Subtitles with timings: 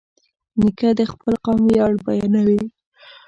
[0.59, 2.61] نیکه د خپل قوم ویاړ بیانوي.